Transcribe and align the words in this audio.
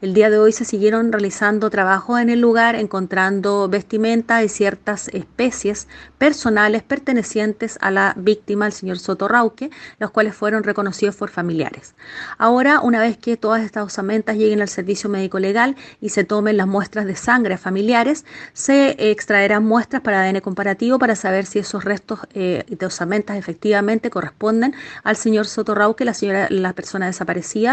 El 0.00 0.14
día 0.14 0.30
de 0.30 0.38
hoy 0.38 0.52
se 0.52 0.64
siguieron 0.64 1.10
realizando 1.10 1.70
trabajos 1.70 2.20
en 2.20 2.30
el 2.30 2.40
lugar, 2.40 2.76
encontrando 2.76 3.68
vestimenta 3.68 4.44
y 4.44 4.48
ciertas 4.48 5.08
especies 5.08 5.88
personales 6.18 6.84
pertenecientes 6.84 7.78
a 7.80 7.90
la 7.90 8.14
víctima, 8.16 8.66
el 8.66 8.72
señor 8.72 9.00
Soto 9.00 9.26
Rauque, 9.26 9.70
los 9.98 10.12
cuales 10.12 10.36
fueron 10.36 10.62
reconocidos 10.62 11.16
por 11.16 11.30
familiares. 11.30 11.96
Ahora, 12.38 12.78
una 12.78 13.00
vez 13.00 13.18
que 13.18 13.36
todas 13.36 13.64
estas 13.64 13.86
osamentas 13.86 14.36
lleguen 14.36 14.60
al 14.62 14.68
servicio 14.68 15.10
médico 15.10 15.40
legal 15.40 15.74
y 16.00 16.10
se 16.10 16.22
tomen 16.22 16.56
las 16.56 16.68
muestras 16.68 17.04
de 17.04 17.16
sangre 17.16 17.54
a 17.54 17.58
familiares, 17.58 18.24
se 18.52 18.90
eh, 18.90 19.10
extraerán 19.10 19.64
muestras 19.64 20.02
para 20.02 20.22
ADN 20.22 20.38
comparativo 20.38 21.00
para 21.00 21.16
saber 21.16 21.44
si 21.44 21.58
esos 21.58 21.82
restos 21.82 22.20
eh, 22.34 22.64
de 22.68 22.86
osamentas 22.86 23.36
efectivamente 23.36 24.10
corresponden 24.10 24.76
al 25.02 25.16
señor 25.16 25.46
Soto 25.46 25.74
Rauque, 25.74 26.04
la, 26.04 26.14
señora, 26.14 26.46
la 26.50 26.72
persona 26.72 27.06
desaparecida 27.06 27.66